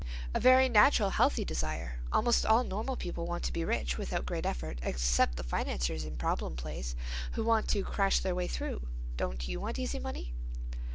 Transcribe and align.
"A 0.33 0.39
very 0.39 0.67
natural, 0.67 1.11
healthy 1.11 1.45
desire. 1.45 1.99
Almost 2.11 2.43
all 2.43 2.63
normal 2.63 2.95
people 2.95 3.27
want 3.27 3.43
to 3.43 3.53
be 3.53 3.63
rich 3.63 3.99
without 3.99 4.25
great 4.25 4.47
effort—except 4.47 5.35
the 5.37 5.43
financiers 5.43 6.05
in 6.05 6.17
problem 6.17 6.55
plays, 6.55 6.95
who 7.33 7.43
want 7.43 7.67
to 7.67 7.83
'crash 7.83 8.17
their 8.19 8.33
way 8.33 8.47
through.' 8.47 8.87
Don't 9.15 9.47
you 9.47 9.59
want 9.59 9.77
easy 9.77 9.99
money?" 9.99 10.33